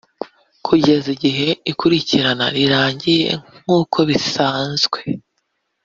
kugeza 0.65 1.07
igihe 1.15 1.47
ikurikirana 1.71 2.45
rirangiye 2.55 3.29
nk 3.61 3.67
uko 3.79 3.97
bisanzwe 4.09 4.99